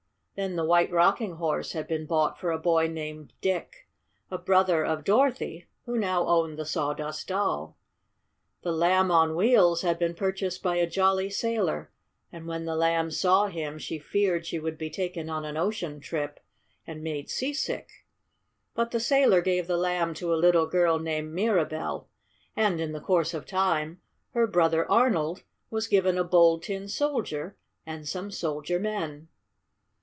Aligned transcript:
Then 0.35 0.55
the 0.55 0.65
White 0.65 0.89
Rocking 0.91 1.35
Horse 1.35 1.73
had 1.73 1.87
been 1.87 2.07
bought 2.07 2.39
for 2.39 2.49
a 2.51 2.57
boy 2.57 2.87
named 2.87 3.33
Dick, 3.41 3.87
a 4.31 4.39
brother 4.39 4.83
of 4.83 5.03
Dorothy, 5.03 5.67
who 5.85 5.99
now 5.99 6.25
owned 6.25 6.57
the 6.57 6.65
Sawdust 6.65 7.27
Doll. 7.27 7.77
The 8.63 8.71
Lamb 8.71 9.11
on 9.11 9.35
Wheels 9.35 9.83
had 9.83 9.99
been 9.99 10.15
purchased 10.15 10.63
by 10.63 10.77
a 10.77 10.87
jolly 10.89 11.29
sailor, 11.29 11.91
and 12.31 12.47
when 12.47 12.65
the 12.65 12.77
Lamb 12.77 13.11
saw 13.11 13.47
him 13.49 13.77
she 13.77 13.99
feared 13.99 14.47
she 14.47 14.57
would 14.57 14.79
be 14.79 14.89
taken 14.89 15.29
on 15.29 15.45
an 15.45 15.57
ocean 15.57 15.99
trip 15.99 16.39
and 16.87 17.03
made 17.03 17.29
seasick. 17.29 18.05
But 18.73 18.89
the 18.89 19.01
sailor 19.01 19.41
gave 19.41 19.67
the 19.67 19.77
Lamb 19.77 20.15
to 20.15 20.33
a 20.33 20.41
little 20.43 20.65
girl 20.65 20.97
named 20.97 21.35
Mirabell. 21.35 22.07
And, 22.55 22.79
in 22.81 22.93
the 22.93 23.01
course 23.01 23.35
of 23.35 23.45
time, 23.45 24.01
her 24.31 24.47
brother 24.47 24.89
Arnold 24.89 25.43
was 25.69 25.85
given 25.87 26.17
a 26.17 26.23
Bold 26.23 26.63
Tin 26.63 26.87
Soldier 26.87 27.57
and 27.85 28.07
some 28.07 28.31
soldier 28.31 28.79
men. 28.79 29.27